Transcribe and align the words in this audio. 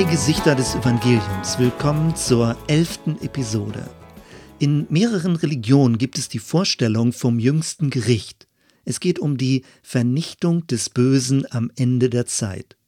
Drei 0.00 0.10
Gesichter 0.10 0.54
des 0.54 0.74
Evangeliums. 0.74 1.58
Willkommen 1.58 2.16
zur 2.16 2.56
elften 2.68 3.20
Episode. 3.20 3.86
In 4.58 4.86
mehreren 4.88 5.36
Religionen 5.36 5.98
gibt 5.98 6.16
es 6.16 6.30
die 6.30 6.38
Vorstellung 6.38 7.12
vom 7.12 7.38
jüngsten 7.38 7.90
Gericht. 7.90 8.48
Es 8.86 9.00
geht 9.00 9.18
um 9.18 9.36
die 9.36 9.62
Vernichtung 9.82 10.66
des 10.66 10.88
Bösen 10.88 11.44
am 11.50 11.70
Ende 11.76 12.08
der 12.08 12.24
Zeit. 12.24 12.78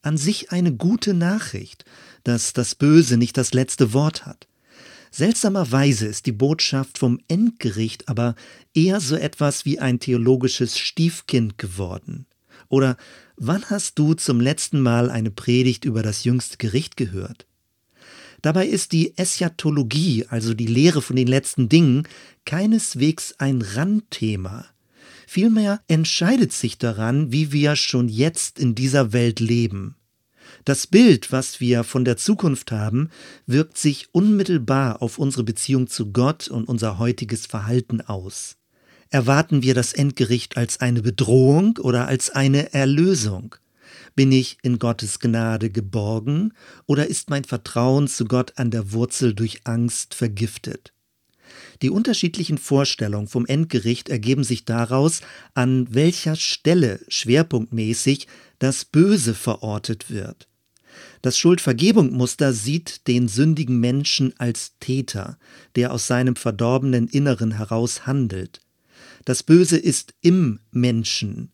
An 0.00 0.16
sich 0.16 0.50
eine 0.50 0.72
gute 0.72 1.12
Nachricht, 1.12 1.84
dass 2.24 2.54
das 2.54 2.74
Böse 2.74 3.18
nicht 3.18 3.36
das 3.36 3.52
letzte 3.52 3.92
Wort 3.92 4.24
hat. 4.24 4.48
Seltsamerweise 5.10 6.06
ist 6.06 6.24
die 6.24 6.32
Botschaft 6.32 6.96
vom 6.96 7.20
Endgericht 7.28 8.08
aber 8.08 8.34
eher 8.72 9.02
so 9.02 9.16
etwas 9.16 9.66
wie 9.66 9.78
ein 9.78 10.00
theologisches 10.00 10.78
Stiefkind 10.78 11.58
geworden. 11.58 12.24
Oder 12.70 12.96
wann 13.44 13.68
hast 13.70 13.98
du 13.98 14.14
zum 14.14 14.40
letzten 14.40 14.80
Mal 14.80 15.10
eine 15.10 15.32
Predigt 15.32 15.84
über 15.84 16.02
das 16.02 16.22
jüngste 16.22 16.58
Gericht 16.58 16.96
gehört? 16.96 17.46
Dabei 18.40 18.66
ist 18.66 18.92
die 18.92 19.16
Eschatologie, 19.18 20.26
also 20.28 20.54
die 20.54 20.66
Lehre 20.66 21.02
von 21.02 21.16
den 21.16 21.26
letzten 21.26 21.68
Dingen, 21.68 22.06
keineswegs 22.44 23.34
ein 23.38 23.62
Randthema. 23.62 24.66
Vielmehr 25.26 25.80
entscheidet 25.88 26.52
sich 26.52 26.78
daran, 26.78 27.32
wie 27.32 27.52
wir 27.52 27.76
schon 27.76 28.08
jetzt 28.08 28.58
in 28.58 28.74
dieser 28.74 29.12
Welt 29.12 29.40
leben. 29.40 29.96
Das 30.64 30.86
Bild, 30.86 31.32
was 31.32 31.60
wir 31.60 31.82
von 31.82 32.04
der 32.04 32.16
Zukunft 32.16 32.70
haben, 32.70 33.10
wirkt 33.46 33.76
sich 33.76 34.08
unmittelbar 34.12 35.02
auf 35.02 35.18
unsere 35.18 35.42
Beziehung 35.42 35.88
zu 35.88 36.12
Gott 36.12 36.48
und 36.48 36.68
unser 36.68 36.98
heutiges 36.98 37.46
Verhalten 37.46 38.00
aus. 38.00 38.56
Erwarten 39.12 39.62
wir 39.62 39.74
das 39.74 39.92
Endgericht 39.92 40.56
als 40.56 40.80
eine 40.80 41.02
Bedrohung 41.02 41.76
oder 41.76 42.08
als 42.08 42.30
eine 42.30 42.72
Erlösung? 42.72 43.54
Bin 44.16 44.32
ich 44.32 44.56
in 44.62 44.78
Gottes 44.78 45.18
Gnade 45.18 45.68
geborgen 45.68 46.54
oder 46.86 47.06
ist 47.08 47.28
mein 47.28 47.44
Vertrauen 47.44 48.08
zu 48.08 48.24
Gott 48.24 48.54
an 48.56 48.70
der 48.70 48.92
Wurzel 48.92 49.34
durch 49.34 49.60
Angst 49.64 50.14
vergiftet? 50.14 50.94
Die 51.82 51.90
unterschiedlichen 51.90 52.56
Vorstellungen 52.56 53.28
vom 53.28 53.44
Endgericht 53.44 54.08
ergeben 54.08 54.44
sich 54.44 54.64
daraus, 54.64 55.20
an 55.52 55.88
welcher 55.90 56.34
Stelle 56.34 56.98
schwerpunktmäßig 57.08 58.28
das 58.60 58.86
Böse 58.86 59.34
verortet 59.34 60.08
wird. 60.08 60.48
Das 61.20 61.36
Schuldvergebung-Muster 61.36 62.54
sieht 62.54 63.06
den 63.08 63.28
sündigen 63.28 63.78
Menschen 63.78 64.32
als 64.38 64.78
Täter, 64.80 65.38
der 65.76 65.92
aus 65.92 66.06
seinem 66.06 66.34
verdorbenen 66.34 67.08
Inneren 67.08 67.52
heraus 67.52 68.06
handelt. 68.06 68.61
Das 69.24 69.42
Böse 69.42 69.76
ist 69.76 70.14
im 70.20 70.60
Menschen. 70.70 71.50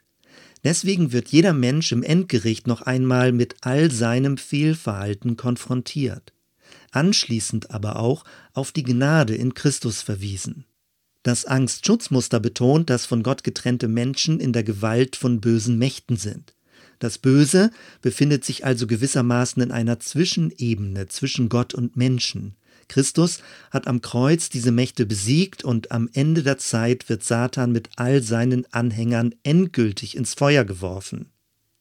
Deswegen 0.65 1.13
wird 1.13 1.29
jeder 1.29 1.53
Mensch 1.53 1.93
im 1.93 2.03
Endgericht 2.03 2.67
noch 2.67 2.83
einmal 2.83 3.33
mit 3.33 3.57
all 3.61 3.91
seinem 3.91 4.39
Fehlverhalten 4.39 5.37
konfrontiert, 5.37 6.33
anschließend 6.91 7.71
aber 7.71 7.99
auch 7.99 8.25
auf 8.55 8.73
die 8.73 8.83
Gnade 8.83 9.35
in 9.35 9.55
Christus 9.55 10.03
verwiesen. 10.03 10.65
Das 11.23 11.45
Angst-Schutzmuster 11.45 12.41
betont, 12.41 12.91
dass 12.91 13.07
von 13.07 13.23
Gott 13.23 13.45
getrennte 13.45 13.89
Menschen 13.89 14.41
in 14.41 14.53
der 14.53 14.65
Gewalt 14.65 15.17
von 15.17 15.41
bösen 15.41 15.79
Mächten 15.79 16.17
sind. 16.17 16.55
Das 16.99 17.19
Böse 17.19 17.71
befindet 18.01 18.45
sich 18.45 18.65
also 18.65 18.87
gewissermaßen 18.87 19.63
in 19.63 19.71
einer 19.71 20.01
Zwischenebene 20.01 21.07
zwischen 21.07 21.49
Gott 21.49 21.75
und 21.75 21.97
Menschen. 21.97 22.57
Christus 22.89 23.41
hat 23.71 23.87
am 23.87 24.01
Kreuz 24.01 24.49
diese 24.49 24.73
Mächte 24.73 25.07
besiegt 25.07 25.63
und 25.63 25.93
am 25.93 26.09
Ende 26.13 26.43
der 26.43 26.59
Zeit 26.59 27.09
wird 27.09 27.23
Satan 27.23 27.73
mit 27.73 27.91
all 27.97 28.23
seinen 28.23 28.67
Anhängern 28.73 29.35
endgültig 29.43 30.17
ins 30.17 30.35
Feuer 30.35 30.65
geworfen. 30.65 31.31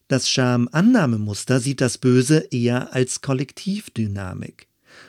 Das 0.08 0.30
Scham-Annahmemuster 0.30 1.60
sieht 1.60 1.82
das 1.82 1.98
Böse 1.98 2.48
eher 2.52 2.94
als 2.94 3.22
Kollektivdynamik. 3.22 4.68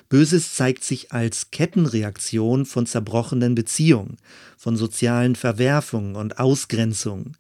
Böses 0.09 0.55
zeigt 0.55 0.85
sich 0.85 1.13
als 1.13 1.51
Kettenreaktion 1.51 2.67
von 2.67 2.87
zerbrochenen 2.87 3.55
Beziehungen, 3.55 4.17
von 4.57 4.77
sozialen 4.77 5.37
Verwerfungen 5.37 6.17
und 6.17 6.39
Ausgrenzungen. 6.39 7.37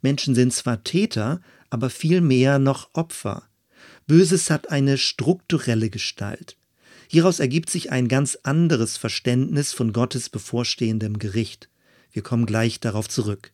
Menschen 0.00 0.34
sind 0.34 0.52
zwar 0.52 0.84
Täter, 0.84 1.40
aber 1.70 1.90
vielmehr 1.90 2.58
noch 2.58 2.90
Opfer. 2.92 3.44
Böses 4.06 4.50
hat 4.50 4.70
eine 4.70 4.98
strukturelle 4.98 5.90
Gestalt. 5.90 6.56
Hieraus 7.12 7.40
ergibt 7.40 7.68
sich 7.68 7.92
ein 7.92 8.08
ganz 8.08 8.38
anderes 8.42 8.96
Verständnis 8.96 9.74
von 9.74 9.92
Gottes 9.92 10.30
bevorstehendem 10.30 11.18
Gericht. 11.18 11.68
Wir 12.10 12.22
kommen 12.22 12.46
gleich 12.46 12.80
darauf 12.80 13.06
zurück. 13.06 13.52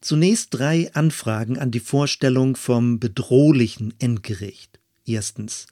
Zunächst 0.00 0.48
drei 0.50 0.92
Anfragen 0.92 1.56
an 1.56 1.70
die 1.70 1.78
Vorstellung 1.78 2.56
vom 2.56 2.98
bedrohlichen 2.98 3.94
Endgericht. 4.00 4.80
Erstens. 5.06 5.68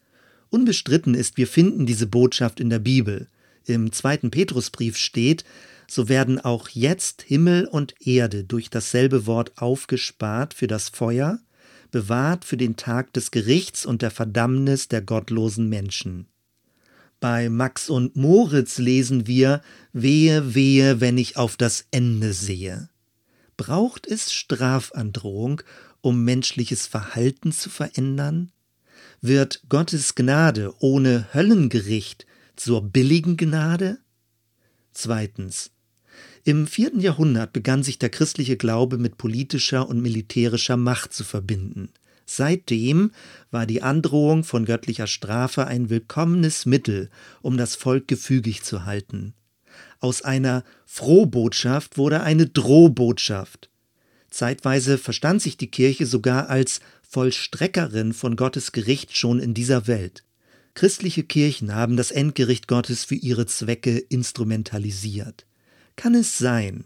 Unbestritten 0.51 1.15
ist, 1.15 1.39
wir 1.39 1.49
finden 1.49 1.87
diese 1.87 2.07
Botschaft 2.07 2.61
in 2.61 2.71
der 2.71 2.79
Bibel. 2.79 3.27
Im 3.67 3.91
zweiten 3.91 4.31
Petrusbrief 4.31 4.97
steht, 4.97 5.45
so 5.89 6.09
werden 6.09 6.39
auch 6.39 6.69
jetzt 6.69 7.23
Himmel 7.23 7.67
und 7.67 7.97
Erde 8.01 8.45
durch 8.45 8.71
dasselbe 8.71 9.27
Wort 9.27 9.61
aufgespart 9.61 10.55
für 10.55 10.69
das 10.69 10.89
Feuer, 10.89 11.41
bewahrt 11.91 12.45
für 12.45 12.57
den 12.57 12.77
Tag 12.77 13.13
des 13.13 13.33
Gerichts 13.33 13.85
und 13.85 14.03
der 14.03 14.13
Verdammnis 14.13 14.87
der 14.87 15.03
gottlosen 15.03 15.69
Menschen. 15.69 16.29
Bei 17.21 17.49
Max 17.49 17.91
und 17.91 18.15
Moritz 18.15 18.79
lesen 18.79 19.27
wir 19.27 19.61
Wehe, 19.93 20.55
wehe, 20.55 21.01
wenn 21.01 21.19
ich 21.19 21.37
auf 21.37 21.57
das 21.57 21.87
Ende 21.91 22.33
sehe. 22.33 22.91
Braucht 23.57 24.07
es 24.07 24.33
Strafandrohung, 24.33 25.63
um 26.01 26.23
menschliches 26.23 26.87
Verhalten 26.87 27.51
zu 27.51 27.71
verändern? 27.71 28.53
Wird 29.21 29.63
Gottes 29.69 30.15
Gnade 30.15 30.73
ohne 30.79 31.27
Höllengericht 31.33 32.25
zur 32.55 32.83
billigen 32.83 33.37
Gnade? 33.37 33.99
Zweitens. 34.93 35.73
Im 36.45 36.69
vierten 36.69 37.01
Jahrhundert 37.01 37.53
begann 37.53 37.83
sich 37.83 37.99
der 37.99 38.11
christliche 38.11 38.57
Glaube 38.57 38.97
mit 38.97 39.19
politischer 39.19 39.89
und 39.89 40.01
militärischer 40.01 40.77
Macht 40.77 41.13
zu 41.13 41.25
verbinden. 41.25 41.91
Seitdem 42.31 43.13
war 43.51 43.65
die 43.65 43.81
Androhung 43.81 44.45
von 44.45 44.67
göttlicher 44.67 45.07
Strafe 45.07 45.67
ein 45.67 45.89
willkommenes 45.89 46.67
Mittel, 46.67 47.09
um 47.41 47.57
das 47.57 47.75
Volk 47.75 48.07
gefügig 48.07 48.63
zu 48.63 48.85
halten. 48.85 49.33
Aus 49.99 50.21
einer 50.21 50.63
Frohbotschaft 50.85 51.97
wurde 51.97 52.21
eine 52.21 52.47
Drohbotschaft. 52.47 53.71
Zeitweise 54.29 54.99
verstand 54.99 55.41
sich 55.41 55.57
die 55.57 55.71
Kirche 55.71 56.05
sogar 56.05 56.51
als 56.51 56.81
Vollstreckerin 57.09 58.13
von 58.13 58.37
Gottes 58.37 58.73
Gericht 58.73 59.17
schon 59.17 59.41
in 59.41 59.55
dieser 59.55 59.87
Welt. 59.87 60.23
Christliche 60.75 61.23
Kirchen 61.23 61.75
haben 61.75 61.97
das 61.97 62.11
Endgericht 62.11 62.69
Gottes 62.69 63.07
für 63.07 63.15
ihre 63.15 63.47
Zwecke 63.47 63.97
instrumentalisiert. 63.97 65.47
Kann 65.97 66.15
es 66.15 66.37
sein, 66.37 66.85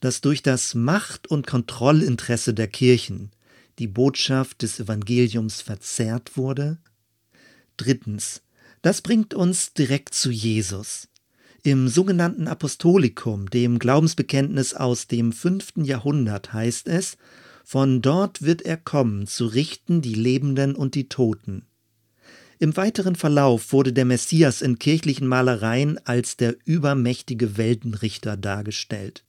dass 0.00 0.20
durch 0.20 0.42
das 0.42 0.74
Macht- 0.74 1.28
und 1.28 1.46
Kontrollinteresse 1.46 2.54
der 2.54 2.66
Kirchen 2.66 3.30
die 3.80 3.88
Botschaft 3.88 4.62
des 4.62 4.78
Evangeliums 4.78 5.62
verzerrt 5.62 6.36
wurde? 6.36 6.78
Drittens, 7.78 8.42
das 8.82 9.00
bringt 9.00 9.32
uns 9.34 9.72
direkt 9.72 10.14
zu 10.14 10.30
Jesus. 10.30 11.08
Im 11.62 11.88
sogenannten 11.88 12.46
Apostolikum, 12.46 13.48
dem 13.50 13.78
Glaubensbekenntnis 13.78 14.74
aus 14.74 15.06
dem 15.06 15.32
fünften 15.32 15.84
Jahrhundert, 15.84 16.52
heißt 16.52 16.88
es, 16.88 17.16
von 17.64 18.02
dort 18.02 18.42
wird 18.42 18.62
er 18.62 18.76
kommen, 18.76 19.26
zu 19.26 19.46
richten 19.46 20.02
die 20.02 20.14
Lebenden 20.14 20.74
und 20.74 20.94
die 20.94 21.08
Toten. 21.08 21.66
Im 22.58 22.76
weiteren 22.76 23.16
Verlauf 23.16 23.72
wurde 23.72 23.94
der 23.94 24.04
Messias 24.04 24.60
in 24.60 24.78
kirchlichen 24.78 25.26
Malereien 25.26 25.98
als 26.06 26.36
der 26.36 26.56
übermächtige 26.66 27.56
Weltenrichter 27.56 28.36
dargestellt. 28.36 29.24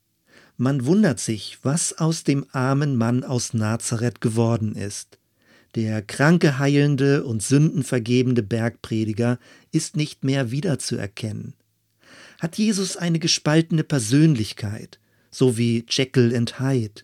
Man 0.57 0.85
wundert 0.85 1.19
sich, 1.19 1.59
was 1.63 1.97
aus 1.97 2.23
dem 2.23 2.45
armen 2.51 2.95
Mann 2.95 3.23
aus 3.23 3.53
Nazareth 3.53 4.21
geworden 4.21 4.75
ist. 4.75 5.17
Der 5.75 6.01
kranke 6.01 6.59
heilende 6.59 7.23
und 7.23 7.41
sündenvergebende 7.41 8.43
Bergprediger 8.43 9.39
ist 9.71 9.95
nicht 9.95 10.23
mehr 10.23 10.51
wiederzuerkennen. 10.51 11.53
Hat 12.39 12.57
Jesus 12.57 12.97
eine 12.97 13.19
gespaltene 13.19 13.83
Persönlichkeit, 13.83 14.99
so 15.29 15.57
wie 15.57 15.85
Jekyll 15.87 16.35
and 16.35 16.59
Hyde? 16.59 17.03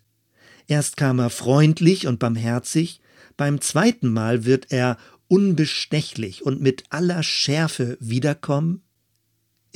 Erst 0.68 0.98
kam 0.98 1.20
er 1.20 1.30
freundlich 1.30 2.08
und 2.08 2.20
barmherzig, 2.20 3.00
beim 3.38 3.62
zweiten 3.62 4.12
Mal 4.12 4.46
wird 4.46 4.72
er 4.72 4.98
unbestechlich 5.28 6.44
und 6.44 6.62
mit 6.62 6.84
aller 6.90 7.24
Schärfe 7.24 7.98
wiederkommen? 8.00 8.82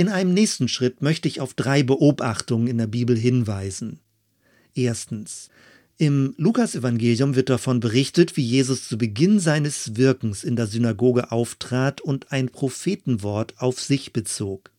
In 0.01 0.09
einem 0.09 0.33
nächsten 0.33 0.67
Schritt 0.67 1.03
möchte 1.03 1.27
ich 1.27 1.41
auf 1.41 1.53
drei 1.53 1.83
Beobachtungen 1.83 2.65
in 2.65 2.79
der 2.79 2.87
Bibel 2.87 3.15
hinweisen. 3.15 3.99
Erstens. 4.73 5.49
Im 5.99 6.33
Lukasevangelium 6.37 7.35
wird 7.35 7.49
davon 7.49 7.79
berichtet, 7.79 8.35
wie 8.35 8.41
Jesus 8.41 8.87
zu 8.87 8.97
Beginn 8.97 9.39
seines 9.39 9.97
Wirkens 9.97 10.43
in 10.43 10.55
der 10.55 10.65
Synagoge 10.65 11.31
auftrat 11.31 12.01
und 12.01 12.31
ein 12.31 12.49
Prophetenwort 12.49 13.53
auf 13.59 13.79
sich 13.79 14.11
bezog. 14.11 14.71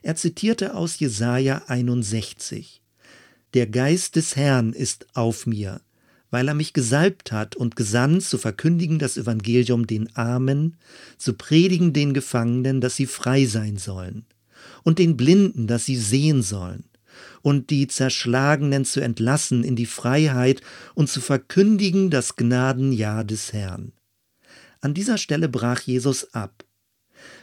Er 0.00 0.14
zitierte 0.14 0.76
aus 0.76 1.00
Jesaja 1.00 1.62
61. 1.66 2.82
Der 3.54 3.66
Geist 3.66 4.14
des 4.14 4.36
Herrn 4.36 4.72
ist 4.72 5.08
auf 5.14 5.44
mir, 5.44 5.80
weil 6.30 6.46
er 6.46 6.54
mich 6.54 6.72
gesalbt 6.72 7.32
hat 7.32 7.56
und 7.56 7.74
gesandt, 7.74 8.22
zu 8.22 8.38
verkündigen 8.38 9.00
das 9.00 9.16
Evangelium 9.16 9.88
den 9.88 10.14
Armen, 10.14 10.76
zu 11.18 11.32
predigen 11.32 11.92
den 11.92 12.14
Gefangenen, 12.14 12.80
dass 12.80 12.94
sie 12.94 13.06
frei 13.06 13.46
sein 13.46 13.76
sollen, 13.76 14.24
und 14.84 14.98
den 14.98 15.16
Blinden, 15.16 15.66
dass 15.66 15.84
sie 15.84 15.96
sehen 15.96 16.42
sollen, 16.42 16.84
und 17.42 17.70
die 17.70 17.88
Zerschlagenen 17.88 18.84
zu 18.84 19.00
entlassen 19.00 19.64
in 19.64 19.76
die 19.76 19.86
Freiheit 19.86 20.62
und 20.94 21.08
zu 21.08 21.20
verkündigen 21.20 22.10
das 22.10 22.36
Gnadenjahr 22.36 23.24
des 23.24 23.52
Herrn. 23.52 23.92
An 24.80 24.94
dieser 24.94 25.18
Stelle 25.18 25.48
brach 25.48 25.80
Jesus 25.80 26.34
ab. 26.34 26.64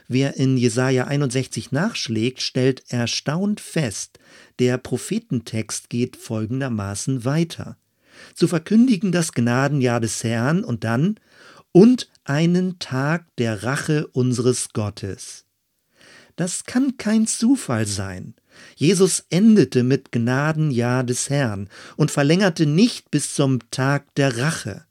Wer 0.08 0.36
in 0.36 0.56
Jesaja 0.56 1.06
61 1.06 1.72
nachschlägt, 1.72 2.42
stellt 2.42 2.82
erstaunt 2.88 3.60
fest, 3.60 4.18
der 4.58 4.76
Prophetentext 4.76 5.88
geht 5.88 6.16
folgendermaßen 6.16 7.24
weiter 7.24 7.76
zu 8.34 8.48
verkündigen 8.48 9.12
das 9.12 9.32
Gnadenjahr 9.32 10.00
des 10.00 10.22
Herrn 10.24 10.64
und 10.64 10.84
dann 10.84 11.16
und 11.72 12.10
einen 12.24 12.78
Tag 12.78 13.26
der 13.36 13.62
Rache 13.62 14.06
unseres 14.08 14.70
Gottes. 14.72 15.44
Das 16.40 16.64
kann 16.64 16.96
kein 16.96 17.26
Zufall 17.26 17.84
sein. 17.84 18.32
Jesus 18.74 19.26
endete 19.28 19.82
mit 19.82 20.10
Gnadenjahr 20.10 21.04
des 21.04 21.28
Herrn 21.28 21.68
und 21.98 22.10
verlängerte 22.10 22.64
nicht 22.64 23.10
bis 23.10 23.34
zum 23.34 23.58
Tag 23.70 24.14
der 24.14 24.38
Rache. 24.38 24.86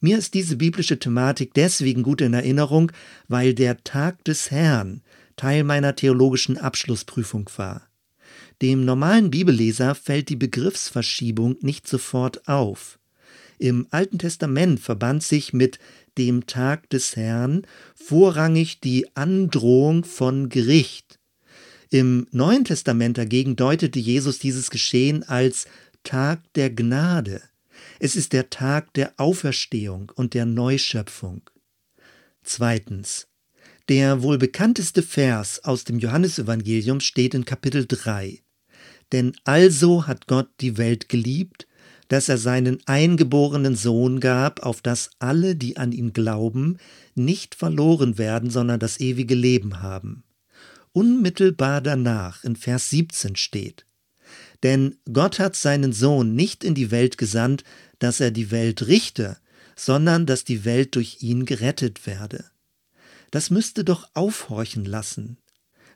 Mir 0.00 0.18
ist 0.18 0.34
diese 0.34 0.56
biblische 0.56 0.98
Thematik 0.98 1.54
deswegen 1.54 2.02
gut 2.02 2.20
in 2.20 2.34
Erinnerung, 2.34 2.92
weil 3.26 3.54
der 3.54 3.84
Tag 3.84 4.22
des 4.24 4.50
Herrn 4.50 5.00
Teil 5.36 5.64
meiner 5.64 5.96
theologischen 5.96 6.58
Abschlussprüfung 6.58 7.48
war. 7.56 7.88
Dem 8.60 8.84
normalen 8.84 9.30
Bibelleser 9.30 9.94
fällt 9.94 10.28
die 10.28 10.36
Begriffsverschiebung 10.36 11.56
nicht 11.62 11.88
sofort 11.88 12.46
auf. 12.48 12.98
Im 13.58 13.86
Alten 13.90 14.18
Testament 14.18 14.78
verband 14.78 15.22
sich 15.22 15.54
mit 15.54 15.78
dem 16.18 16.46
Tag 16.46 16.88
des 16.90 17.16
Herrn 17.16 17.66
vorrangig 17.94 18.80
die 18.80 19.06
Androhung 19.16 20.04
von 20.04 20.48
Gericht. 20.48 21.18
Im 21.90 22.26
Neuen 22.30 22.64
Testament 22.64 23.18
dagegen 23.18 23.56
deutete 23.56 23.98
Jesus 23.98 24.38
dieses 24.38 24.70
Geschehen 24.70 25.22
als 25.22 25.66
Tag 26.02 26.40
der 26.54 26.70
Gnade. 26.70 27.42
Es 27.98 28.16
ist 28.16 28.32
der 28.32 28.50
Tag 28.50 28.92
der 28.94 29.14
Auferstehung 29.16 30.12
und 30.14 30.34
der 30.34 30.46
Neuschöpfung. 30.46 31.42
Zweitens. 32.42 33.28
Der 33.88 34.22
wohl 34.22 34.38
bekannteste 34.38 35.02
Vers 35.02 35.62
aus 35.64 35.84
dem 35.84 35.98
Johannesevangelium 35.98 37.00
steht 37.00 37.34
in 37.34 37.44
Kapitel 37.44 37.86
3. 37.86 38.40
Denn 39.12 39.36
also 39.44 40.06
hat 40.06 40.26
Gott 40.26 40.48
die 40.60 40.78
Welt 40.78 41.08
geliebt, 41.08 41.66
dass 42.08 42.28
er 42.28 42.38
seinen 42.38 42.78
eingeborenen 42.86 43.76
Sohn 43.76 44.20
gab, 44.20 44.60
auf 44.60 44.82
dass 44.82 45.10
alle, 45.18 45.56
die 45.56 45.76
an 45.76 45.92
ihn 45.92 46.12
glauben, 46.12 46.78
nicht 47.14 47.54
verloren 47.54 48.18
werden, 48.18 48.50
sondern 48.50 48.80
das 48.80 49.00
ewige 49.00 49.34
Leben 49.34 49.82
haben. 49.82 50.24
Unmittelbar 50.92 51.80
danach 51.80 52.44
in 52.44 52.56
Vers 52.56 52.90
17 52.90 53.36
steht, 53.36 53.84
denn 54.62 54.96
Gott 55.12 55.38
hat 55.38 55.56
seinen 55.56 55.92
Sohn 55.92 56.34
nicht 56.34 56.64
in 56.64 56.74
die 56.74 56.90
Welt 56.90 57.18
gesandt, 57.18 57.64
dass 57.98 58.20
er 58.20 58.30
die 58.30 58.50
Welt 58.50 58.86
richte, 58.86 59.36
sondern 59.76 60.26
dass 60.26 60.44
die 60.44 60.64
Welt 60.64 60.94
durch 60.94 61.18
ihn 61.20 61.44
gerettet 61.44 62.06
werde. 62.06 62.44
Das 63.30 63.50
müsste 63.50 63.84
doch 63.84 64.08
aufhorchen 64.14 64.84
lassen. 64.84 65.38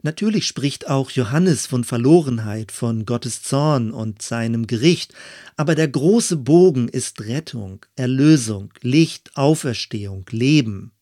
Natürlich 0.02 0.46
spricht 0.46 0.88
auch 0.88 1.10
Johannes 1.10 1.66
von 1.66 1.82
Verlorenheit, 1.82 2.70
von 2.70 3.04
Gottes 3.04 3.42
Zorn 3.42 3.90
und 3.90 4.22
seinem 4.22 4.66
Gericht, 4.66 5.12
aber 5.56 5.74
der 5.74 5.88
große 5.88 6.36
Bogen 6.36 6.88
ist 6.88 7.20
Rettung, 7.22 7.84
Erlösung, 7.96 8.72
Licht, 8.80 9.36
Auferstehung, 9.36 10.24
Leben. 10.30 10.92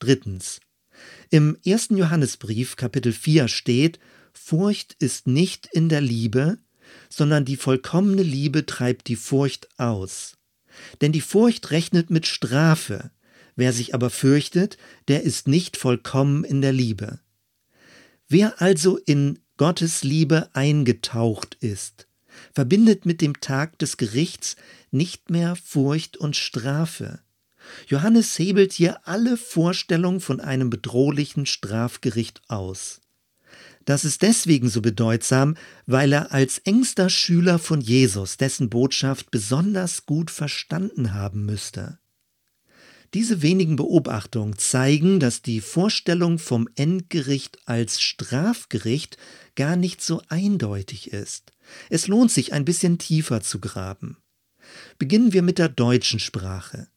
Drittens. 0.00 0.60
Im 1.30 1.56
ersten 1.64 1.96
Johannesbrief 1.96 2.76
Kapitel 2.76 3.12
4 3.12 3.48
steht, 3.48 3.98
Furcht 4.32 4.96
ist 4.98 5.26
nicht 5.26 5.68
in 5.72 5.88
der 5.88 6.00
Liebe, 6.00 6.58
sondern 7.08 7.44
die 7.44 7.56
vollkommene 7.56 8.22
Liebe 8.22 8.66
treibt 8.66 9.06
die 9.08 9.16
Furcht 9.16 9.68
aus. 9.78 10.36
Denn 11.00 11.12
die 11.12 11.20
Furcht 11.20 11.70
rechnet 11.70 12.10
mit 12.10 12.26
Strafe, 12.26 13.10
wer 13.54 13.72
sich 13.72 13.94
aber 13.94 14.10
fürchtet, 14.10 14.76
der 15.06 15.22
ist 15.22 15.46
nicht 15.46 15.76
vollkommen 15.76 16.42
in 16.42 16.60
der 16.60 16.72
Liebe. 16.72 17.20
Wer 18.28 18.60
also 18.60 18.96
in 18.98 19.38
Gottes 19.56 20.02
Liebe 20.02 20.50
eingetaucht 20.54 21.56
ist, 21.60 22.08
verbindet 22.52 23.06
mit 23.06 23.20
dem 23.20 23.40
Tag 23.40 23.78
des 23.78 23.96
Gerichts 23.96 24.56
nicht 24.90 25.30
mehr 25.30 25.56
Furcht 25.56 26.16
und 26.16 26.36
Strafe. 26.36 27.20
Johannes 27.86 28.38
hebelt 28.38 28.72
hier 28.72 29.06
alle 29.06 29.36
Vorstellung 29.36 30.20
von 30.20 30.40
einem 30.40 30.70
bedrohlichen 30.70 31.46
Strafgericht 31.46 32.42
aus. 32.48 33.00
Das 33.84 34.04
ist 34.04 34.22
deswegen 34.22 34.68
so 34.70 34.80
bedeutsam, 34.80 35.56
weil 35.86 36.12
er 36.12 36.32
als 36.32 36.58
engster 36.58 37.10
Schüler 37.10 37.58
von 37.58 37.80
Jesus 37.80 38.36
dessen 38.38 38.70
Botschaft 38.70 39.30
besonders 39.30 40.06
gut 40.06 40.30
verstanden 40.30 41.12
haben 41.12 41.44
müsste. 41.44 41.98
Diese 43.14 43.42
wenigen 43.42 43.76
Beobachtungen 43.76 44.58
zeigen, 44.58 45.20
dass 45.20 45.40
die 45.40 45.60
Vorstellung 45.60 46.40
vom 46.40 46.68
Endgericht 46.74 47.58
als 47.64 48.00
Strafgericht 48.00 49.18
gar 49.54 49.76
nicht 49.76 50.02
so 50.02 50.20
eindeutig 50.28 51.12
ist. 51.12 51.52
Es 51.90 52.08
lohnt 52.08 52.32
sich 52.32 52.52
ein 52.52 52.64
bisschen 52.64 52.98
tiefer 52.98 53.40
zu 53.40 53.60
graben. 53.60 54.16
Beginnen 54.98 55.32
wir 55.32 55.42
mit 55.42 55.58
der 55.58 55.68
deutschen 55.68 56.18
Sprache. 56.18 56.88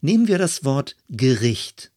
Nehmen 0.00 0.26
wir 0.26 0.36
das 0.38 0.64
Wort 0.64 0.96
Gericht. 1.08 1.92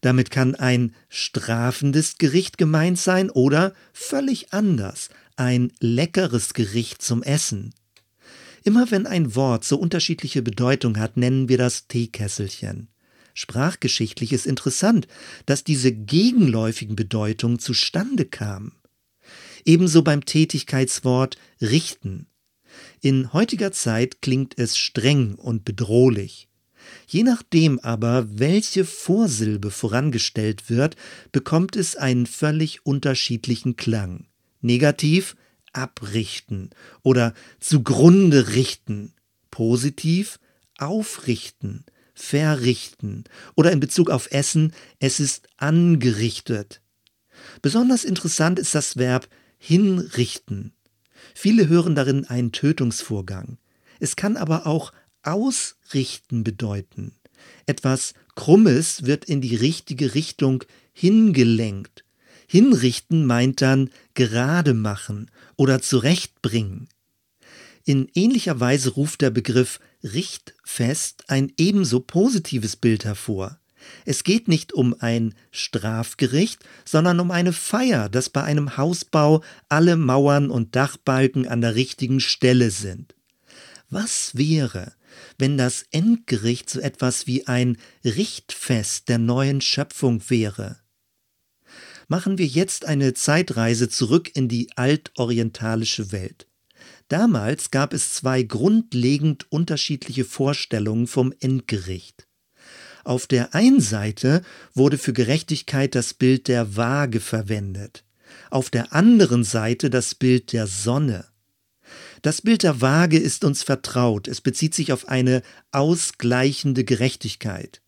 Damit 0.00 0.32
kann 0.32 0.56
ein 0.56 0.92
strafendes 1.08 2.18
Gericht 2.18 2.58
gemeint 2.58 2.98
sein 2.98 3.30
oder 3.30 3.72
völlig 3.92 4.52
anders, 4.52 5.10
ein 5.36 5.72
leckeres 5.78 6.54
Gericht 6.54 7.02
zum 7.02 7.22
Essen. 7.22 7.72
Immer 8.64 8.90
wenn 8.90 9.06
ein 9.06 9.36
Wort 9.36 9.64
so 9.64 9.78
unterschiedliche 9.78 10.42
Bedeutung 10.42 10.98
hat, 10.98 11.16
nennen 11.16 11.48
wir 11.48 11.56
das 11.56 11.86
Teekesselchen. 11.86 12.88
Sprachgeschichtlich 13.36 14.32
ist 14.32 14.46
interessant, 14.46 15.06
dass 15.44 15.62
diese 15.62 15.92
gegenläufigen 15.92 16.96
Bedeutungen 16.96 17.58
zustande 17.58 18.24
kamen. 18.24 18.72
Ebenso 19.66 20.00
beim 20.00 20.24
Tätigkeitswort 20.24 21.36
richten. 21.60 22.28
In 23.02 23.34
heutiger 23.34 23.72
Zeit 23.72 24.22
klingt 24.22 24.58
es 24.58 24.78
streng 24.78 25.34
und 25.34 25.66
bedrohlich. 25.66 26.48
Je 27.06 27.24
nachdem 27.24 27.78
aber, 27.80 28.26
welche 28.38 28.86
Vorsilbe 28.86 29.70
vorangestellt 29.70 30.70
wird, 30.70 30.96
bekommt 31.30 31.76
es 31.76 31.94
einen 31.94 32.24
völlig 32.24 32.86
unterschiedlichen 32.86 33.76
Klang. 33.76 34.28
Negativ 34.62 35.36
abrichten 35.74 36.70
oder 37.02 37.34
zugrunde 37.60 38.54
richten. 38.54 39.12
Positiv 39.50 40.38
aufrichten 40.78 41.84
verrichten 42.16 43.24
oder 43.54 43.70
in 43.70 43.78
Bezug 43.78 44.10
auf 44.10 44.32
Essen, 44.32 44.72
es 44.98 45.20
ist 45.20 45.48
angerichtet. 45.58 46.80
Besonders 47.62 48.04
interessant 48.04 48.58
ist 48.58 48.74
das 48.74 48.96
Verb 48.96 49.28
hinrichten. 49.58 50.72
Viele 51.34 51.68
hören 51.68 51.94
darin 51.94 52.24
einen 52.24 52.52
Tötungsvorgang. 52.52 53.58
Es 54.00 54.16
kann 54.16 54.36
aber 54.36 54.66
auch 54.66 54.92
ausrichten 55.22 56.42
bedeuten. 56.42 57.12
Etwas 57.66 58.14
Krummes 58.34 59.04
wird 59.04 59.24
in 59.26 59.40
die 59.40 59.56
richtige 59.56 60.14
Richtung 60.14 60.64
hingelenkt. 60.92 62.04
Hinrichten 62.48 63.26
meint 63.26 63.60
dann 63.60 63.90
gerade 64.14 64.72
machen 64.72 65.30
oder 65.56 65.82
zurechtbringen. 65.82 66.88
In 67.84 68.08
ähnlicher 68.14 68.58
Weise 68.60 68.90
ruft 68.90 69.20
der 69.20 69.30
Begriff 69.30 69.80
Richtfest 70.14 71.24
ein 71.28 71.52
ebenso 71.56 72.00
positives 72.00 72.76
Bild 72.76 73.04
hervor. 73.04 73.58
Es 74.04 74.24
geht 74.24 74.48
nicht 74.48 74.72
um 74.72 74.96
ein 74.98 75.34
Strafgericht, 75.50 76.64
sondern 76.84 77.20
um 77.20 77.30
eine 77.30 77.52
Feier, 77.52 78.08
dass 78.08 78.30
bei 78.30 78.42
einem 78.42 78.76
Hausbau 78.76 79.42
alle 79.68 79.96
Mauern 79.96 80.50
und 80.50 80.74
Dachbalken 80.74 81.46
an 81.46 81.60
der 81.60 81.74
richtigen 81.74 82.20
Stelle 82.20 82.70
sind. 82.70 83.14
Was 83.88 84.36
wäre, 84.36 84.94
wenn 85.38 85.56
das 85.56 85.84
Endgericht 85.90 86.68
so 86.68 86.80
etwas 86.80 87.26
wie 87.26 87.46
ein 87.46 87.78
Richtfest 88.04 89.08
der 89.08 89.18
neuen 89.18 89.60
Schöpfung 89.60 90.28
wäre? 90.28 90.80
Machen 92.08 92.38
wir 92.38 92.46
jetzt 92.46 92.84
eine 92.84 93.14
Zeitreise 93.14 93.88
zurück 93.88 94.30
in 94.34 94.48
die 94.48 94.76
altorientalische 94.76 96.12
Welt. 96.12 96.46
Damals 97.08 97.70
gab 97.70 97.92
es 97.92 98.14
zwei 98.14 98.42
grundlegend 98.42 99.50
unterschiedliche 99.50 100.24
Vorstellungen 100.24 101.06
vom 101.06 101.32
Endgericht. 101.40 102.26
Auf 103.04 103.28
der 103.28 103.54
einen 103.54 103.80
Seite 103.80 104.42
wurde 104.74 104.98
für 104.98 105.12
Gerechtigkeit 105.12 105.94
das 105.94 106.14
Bild 106.14 106.48
der 106.48 106.76
Waage 106.76 107.20
verwendet, 107.20 108.04
auf 108.50 108.70
der 108.70 108.92
anderen 108.92 109.44
Seite 109.44 109.90
das 109.90 110.16
Bild 110.16 110.52
der 110.52 110.66
Sonne. 110.66 111.26
Das 112.22 112.42
Bild 112.42 112.64
der 112.64 112.80
Waage 112.80 113.18
ist 113.18 113.44
uns 113.44 113.62
vertraut. 113.62 114.26
Es 114.26 114.40
bezieht 114.40 114.74
sich 114.74 114.92
auf 114.92 115.06
eine 115.06 115.42
ausgleichende 115.70 116.82
Gerechtigkeit. 116.82 117.80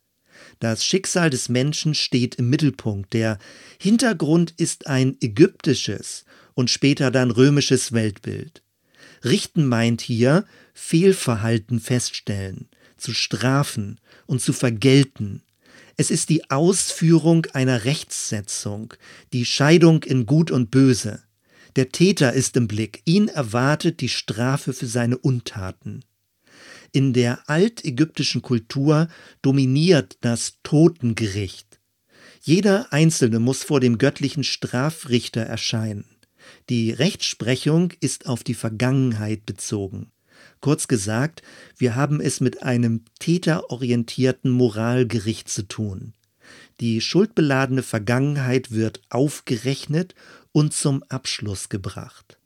Das 0.59 0.85
Schicksal 0.85 1.29
des 1.29 1.49
Menschen 1.49 1.93
steht 1.93 2.35
im 2.35 2.49
Mittelpunkt. 2.49 3.11
Der 3.11 3.37
Hintergrund 3.77 4.53
ist 4.55 4.87
ein 4.87 5.17
ägyptisches 5.19 6.23
und 6.53 6.69
später 6.69 7.11
dann 7.11 7.31
römisches 7.31 7.91
Weltbild. 7.91 8.63
Richten 9.23 9.65
meint 9.67 10.01
hier 10.01 10.45
Fehlverhalten 10.73 11.79
feststellen, 11.79 12.69
zu 12.97 13.13
strafen 13.13 13.99
und 14.25 14.41
zu 14.41 14.53
vergelten. 14.53 15.43
Es 15.97 16.11
ist 16.11 16.29
die 16.29 16.49
Ausführung 16.49 17.45
einer 17.53 17.83
Rechtssetzung, 17.83 18.93
die 19.33 19.45
Scheidung 19.45 20.03
in 20.03 20.25
Gut 20.25 20.51
und 20.51 20.71
Böse. 20.71 21.21
Der 21.75 21.89
Täter 21.89 22.33
ist 22.33 22.55
im 22.55 22.67
Blick, 22.67 23.01
ihn 23.05 23.27
erwartet 23.27 24.01
die 24.01 24.09
Strafe 24.09 24.73
für 24.73 24.87
seine 24.87 25.17
Untaten. 25.17 26.03
In 26.91 27.13
der 27.13 27.49
altägyptischen 27.49 28.41
Kultur 28.41 29.09
dominiert 29.41 30.17
das 30.21 30.57
Totengericht. 30.63 31.79
Jeder 32.41 32.91
Einzelne 32.91 33.39
muss 33.39 33.63
vor 33.63 33.79
dem 33.79 33.97
göttlichen 33.97 34.43
Strafrichter 34.43 35.41
erscheinen. 35.41 36.05
Die 36.69 36.91
Rechtsprechung 36.91 37.93
ist 37.99 38.27
auf 38.27 38.43
die 38.43 38.53
Vergangenheit 38.53 39.45
bezogen. 39.45 40.11
Kurz 40.61 40.87
gesagt, 40.87 41.41
wir 41.77 41.95
haben 41.95 42.19
es 42.19 42.41
mit 42.41 42.63
einem 42.63 43.05
täterorientierten 43.19 44.51
Moralgericht 44.51 45.49
zu 45.49 45.63
tun. 45.63 46.13
Die 46.79 47.01
schuldbeladene 47.01 47.83
Vergangenheit 47.83 48.71
wird 48.71 49.01
aufgerechnet 49.09 50.15
und 50.51 50.73
zum 50.73 51.03
Abschluss 51.03 51.69
gebracht. 51.69 52.37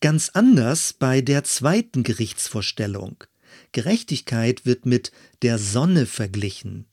Ganz 0.00 0.30
anders 0.30 0.92
bei 0.92 1.20
der 1.20 1.44
zweiten 1.44 2.02
Gerichtsvorstellung. 2.02 3.24
Gerechtigkeit 3.72 4.64
wird 4.64 4.86
mit 4.86 5.12
der 5.42 5.58
Sonne 5.58 6.06
verglichen. 6.06 6.86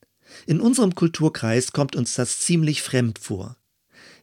In 0.45 0.59
unserem 0.59 0.93
Kulturkreis 0.95 1.71
kommt 1.71 1.95
uns 1.95 2.15
das 2.15 2.39
ziemlich 2.39 2.81
fremd 2.81 3.19
vor. 3.19 3.55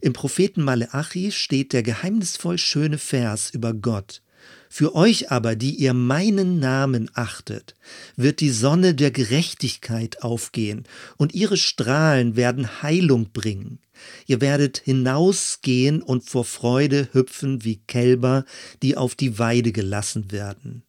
Im 0.04 0.12
Propheten 0.12 0.62
Maleachi 0.62 1.32
steht 1.32 1.72
der 1.72 1.82
geheimnisvoll 1.82 2.58
schöne 2.58 2.98
Vers 2.98 3.48
über 3.48 3.72
Gott. 3.72 4.20
Für 4.68 4.94
euch 4.94 5.30
aber, 5.30 5.56
die 5.56 5.76
ihr 5.76 5.94
meinen 5.94 6.58
Namen 6.58 7.10
achtet, 7.14 7.74
wird 8.14 8.40
die 8.40 8.50
Sonne 8.50 8.94
der 8.94 9.10
Gerechtigkeit 9.10 10.22
aufgehen, 10.22 10.84
und 11.16 11.34
ihre 11.34 11.56
Strahlen 11.56 12.36
werden 12.36 12.82
Heilung 12.82 13.32
bringen. 13.32 13.78
Ihr 14.26 14.42
werdet 14.42 14.76
hinausgehen 14.76 16.02
und 16.02 16.28
vor 16.28 16.44
Freude 16.44 17.08
hüpfen 17.12 17.64
wie 17.64 17.76
Kälber, 17.86 18.44
die 18.82 18.98
auf 18.98 19.14
die 19.14 19.38
Weide 19.38 19.72
gelassen 19.72 20.30
werden. 20.30 20.82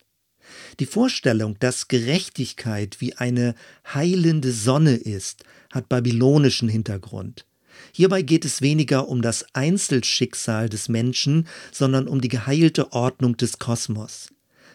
Die 0.81 0.86
Vorstellung, 0.86 1.57
dass 1.60 1.88
Gerechtigkeit 1.88 3.00
wie 3.00 3.13
eine 3.13 3.55
heilende 3.93 4.51
Sonne 4.51 4.98
ist, 4.98 5.45
hat 5.72 5.88
babylonischen 5.88 6.67
Hintergrund. 6.67 7.45
Hierbei 7.94 8.22
geht 8.22 8.46
es 8.46 8.62
weniger 8.62 9.08
um 9.08 9.22
das 9.22 9.46
Einzelschicksal 9.53 10.70
des 10.70 10.89
Menschen, 10.89 11.48
sondern 11.72 12.08
um 12.08 12.22
die 12.22 12.27
geheilte 12.27 12.94
Ordnung 12.94 13.38
des 13.38 13.60
Kosmos. 13.60 14.29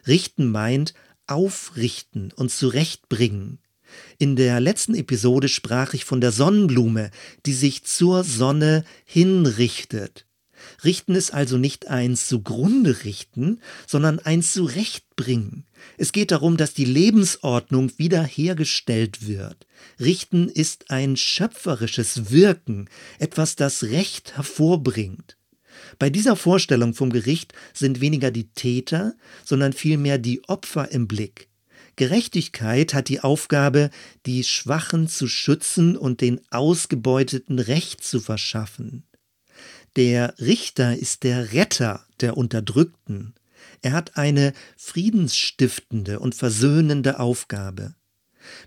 Richten 0.06 0.50
meint 0.50 0.94
aufrichten 1.26 2.32
und 2.34 2.50
zurechtbringen. 2.50 3.58
In 4.18 4.36
der 4.36 4.60
letzten 4.60 4.94
Episode 4.94 5.48
sprach 5.48 5.94
ich 5.94 6.04
von 6.04 6.20
der 6.20 6.32
Sonnenblume, 6.32 7.10
die 7.46 7.52
sich 7.52 7.84
zur 7.84 8.24
Sonne 8.24 8.84
hinrichtet. 9.04 10.26
Richten 10.84 11.14
ist 11.14 11.32
also 11.32 11.58
nicht 11.58 11.88
eins 11.88 12.28
zugrunde 12.28 13.04
richten, 13.04 13.60
sondern 13.86 14.18
eins 14.18 14.52
zurechtbringen. 14.52 15.64
Es 15.96 16.12
geht 16.12 16.30
darum, 16.30 16.56
dass 16.56 16.74
die 16.74 16.84
Lebensordnung 16.84 17.92
wiederhergestellt 17.98 19.26
wird. 19.26 19.66
Richten 19.98 20.48
ist 20.48 20.90
ein 20.90 21.16
schöpferisches 21.16 22.30
Wirken, 22.30 22.88
etwas, 23.18 23.56
das 23.56 23.84
Recht 23.84 24.36
hervorbringt. 24.36 25.36
Bei 25.98 26.10
dieser 26.10 26.36
Vorstellung 26.36 26.94
vom 26.94 27.10
Gericht 27.10 27.52
sind 27.72 28.00
weniger 28.00 28.30
die 28.30 28.48
Täter, 28.50 29.14
sondern 29.44 29.72
vielmehr 29.72 30.18
die 30.18 30.42
Opfer 30.48 30.90
im 30.90 31.08
Blick. 31.08 31.48
Gerechtigkeit 31.96 32.94
hat 32.94 33.08
die 33.08 33.20
Aufgabe, 33.20 33.90
die 34.24 34.44
Schwachen 34.44 35.08
zu 35.08 35.28
schützen 35.28 35.96
und 35.96 36.20
den 36.20 36.40
Ausgebeuteten 36.50 37.58
Recht 37.58 38.02
zu 38.02 38.20
verschaffen. 38.20 39.04
Der 39.96 40.34
Richter 40.38 40.96
ist 40.96 41.24
der 41.24 41.52
Retter 41.52 42.06
der 42.20 42.36
Unterdrückten. 42.36 43.34
Er 43.82 43.92
hat 43.92 44.16
eine 44.16 44.52
friedensstiftende 44.76 46.20
und 46.20 46.34
versöhnende 46.34 47.18
Aufgabe. 47.18 47.94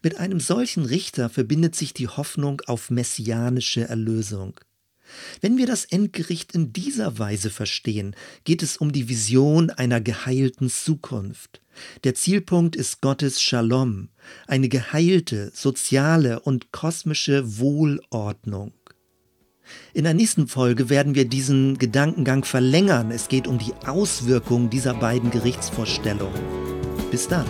Mit 0.02 0.18
einem 0.18 0.40
solchen 0.40 0.86
Richter 0.86 1.30
verbindet 1.30 1.76
sich 1.76 1.94
die 1.94 2.08
Hoffnung 2.08 2.62
auf 2.66 2.90
messianische 2.90 3.88
Erlösung. 3.88 4.60
Wenn 5.42 5.58
wir 5.58 5.68
das 5.68 5.86
Endgericht 5.86 6.54
in 6.54 6.74
dieser 6.74 7.20
Weise 7.20 7.50
verstehen, 7.50 8.16
geht 8.44 8.64
es 8.64 8.78
um 8.78 8.92
die 8.92 9.10
Vision 9.10 9.70
einer 9.70 10.02
geheilten 10.02 10.70
Zukunft. 10.70 11.62
Der 12.04 12.16
Zielpunkt 12.16 12.76
ist 12.76 13.02
Gottes 13.02 13.42
Shalom, 13.42 14.10
eine 14.48 14.70
geheilte, 14.70 15.52
soziale 15.54 16.40
und 16.40 16.72
kosmische 16.72 17.60
Wohlordnung. 17.60 18.74
In 19.94 20.04
der 20.04 20.14
nächsten 20.14 20.48
Folge 20.48 20.90
werden 20.90 21.16
wir 21.16 21.26
diesen 21.26 21.78
Gedankengang 21.78 22.44
verlängern. 22.44 23.12
Es 23.12 23.28
geht 23.28 23.48
um 23.48 23.58
die 23.58 23.74
Auswirkungen 23.86 24.70
dieser 24.70 24.94
beiden 24.94 25.32
Gerichtsvorstellungen. 25.32 26.42
Bis 27.12 27.28
dann. 27.28 27.46